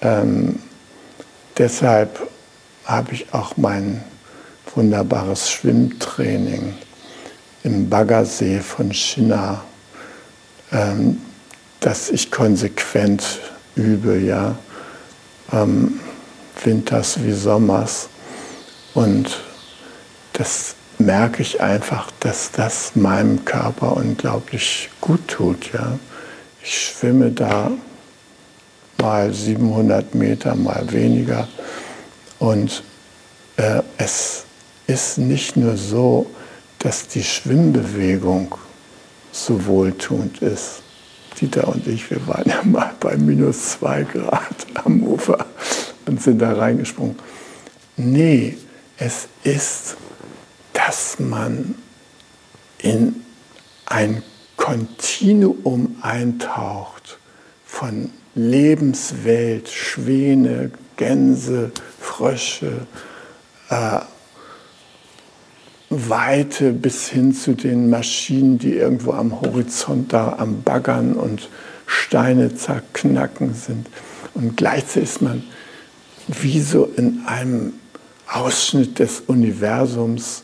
[0.00, 0.60] ähm,
[1.56, 2.28] deshalb
[2.84, 4.02] habe ich auch mein
[4.74, 6.74] wunderbares Schwimmtraining
[7.64, 9.62] im Baggersee von China,
[10.72, 11.20] ähm,
[11.80, 13.40] das ich konsequent
[13.76, 14.56] übe, ja,
[15.52, 16.00] ähm,
[16.64, 18.08] winters wie sommers.
[18.94, 19.40] Und
[20.32, 25.72] das merke ich einfach, dass das meinem Körper unglaublich gut tut.
[25.72, 25.98] Ja.
[26.62, 27.70] Ich schwimme da
[28.98, 31.48] mal 700 Meter, mal weniger.
[32.38, 32.82] Und
[33.56, 34.44] äh, es
[34.86, 36.26] ist nicht nur so,
[36.78, 38.54] dass die Schwimmbewegung
[39.32, 40.82] so wohltuend ist.
[41.40, 45.46] Dieter und ich, wir waren ja mal bei minus zwei Grad am Ufer
[46.06, 47.16] und sind da reingesprungen.
[47.96, 48.56] Nee,
[48.96, 49.96] es ist,
[50.72, 51.76] dass man
[52.78, 53.16] in
[53.86, 54.22] ein
[54.68, 57.18] Kontinuum eintaucht
[57.64, 62.86] von Lebenswelt, Schwäne, Gänse, Frösche,
[63.70, 64.00] äh,
[65.88, 71.48] Weite bis hin zu den Maschinen, die irgendwo am Horizont da am Baggern und
[71.86, 73.86] Steine zerknacken sind.
[74.34, 75.44] Und gleichzeitig ist man
[76.26, 77.72] wie so in einem
[78.30, 80.42] Ausschnitt des Universums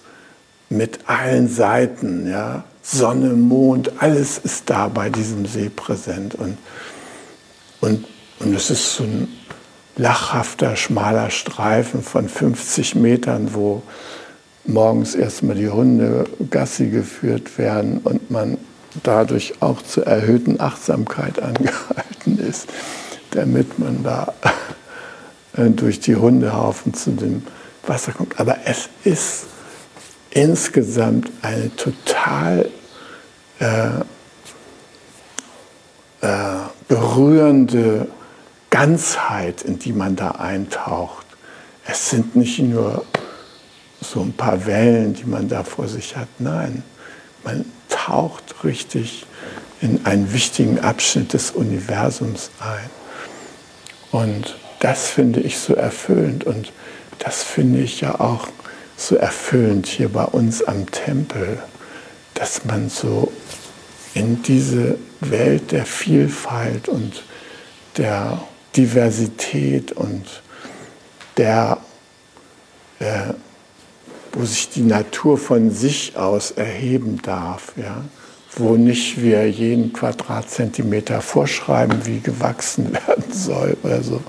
[0.71, 6.35] mit allen Seiten, ja, Sonne, Mond, alles ist da bei diesem See präsent.
[6.35, 6.59] Und,
[7.81, 8.05] und,
[8.41, 9.29] und es ist so ein
[9.97, 13.83] lachhafter, schmaler Streifen von 50 Metern, wo
[14.67, 18.59] morgens erstmal die Hunde Gassi geführt werden und man
[19.03, 22.69] dadurch auch zur erhöhten Achtsamkeit angehalten ist,
[23.31, 24.35] damit man da
[25.57, 27.45] äh, durch die Hundehaufen zu dem
[27.87, 28.39] Wasser kommt.
[28.39, 29.47] Aber es ist
[30.35, 32.69] insgesamt eine total
[33.61, 34.01] äh,
[36.21, 36.57] äh,
[36.89, 38.09] berührende
[38.71, 41.27] Ganzheit, in die man da eintaucht.
[41.87, 43.05] Es sind nicht nur
[44.01, 46.29] so ein paar Wellen, die man da vor sich hat.
[46.39, 46.83] Nein,
[47.45, 49.27] man taucht richtig
[49.81, 52.91] in einen wichtigen Abschnitt des Universums ein.
[54.11, 56.73] Und das finde ich so erfüllend und
[57.19, 58.49] das finde ich ja auch
[58.97, 61.63] so erfüllend hier bei uns am Tempel,
[62.35, 63.33] dass man so
[64.15, 67.25] in diese Welt der Vielfalt und
[67.97, 68.41] der
[68.77, 70.43] Diversität und
[71.37, 71.79] der,
[72.99, 73.33] äh,
[74.33, 78.05] wo sich die Natur von sich aus erheben darf, ja,
[78.57, 84.21] wo nicht wir jeden Quadratzentimeter vorschreiben, wie gewachsen werden soll oder so,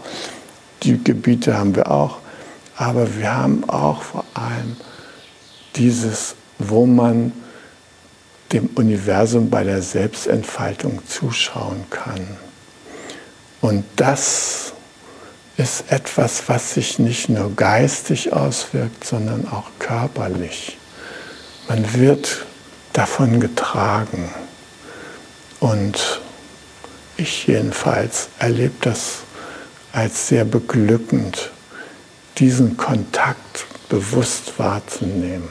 [0.83, 2.19] die Gebiete haben wir auch,
[2.77, 4.75] aber wir haben auch vor allem
[5.75, 7.31] dieses, wo man
[8.51, 12.37] dem Universum bei der Selbstentfaltung zuschauen kann.
[13.61, 14.73] Und das
[15.57, 20.77] ist etwas, was sich nicht nur geistig auswirkt, sondern auch körperlich.
[21.67, 22.45] Man wird
[22.93, 24.29] davon getragen.
[25.59, 26.21] Und
[27.17, 29.19] ich jedenfalls erlebe das
[29.93, 31.51] als sehr beglückend,
[32.37, 35.49] diesen Kontakt bewusst wahrzunehmen.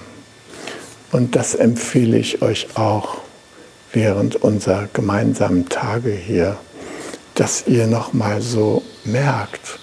[1.12, 3.18] Und das empfehle ich euch auch
[3.92, 6.56] während unserer gemeinsamen Tage hier,
[7.34, 9.78] dass ihr noch mal so merkt,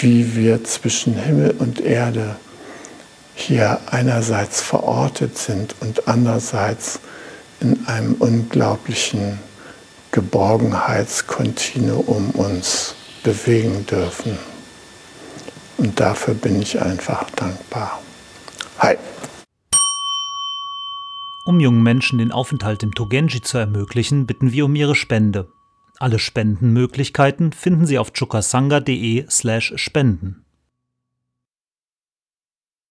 [0.00, 2.34] wie wir zwischen Himmel und Erde
[3.34, 6.98] hier einerseits verortet sind und andererseits
[7.60, 9.38] in einem unglaublichen
[10.10, 14.36] Geborgenheitskontinuum uns bewegen dürfen.
[15.76, 18.00] Und dafür bin ich einfach dankbar.
[18.78, 18.96] Hi.
[21.44, 25.52] Um jungen Menschen den Aufenthalt im Togenji zu ermöglichen, bitten wir um ihre Spende.
[25.98, 30.43] Alle Spendenmöglichkeiten finden Sie auf chukasanga.de/spenden.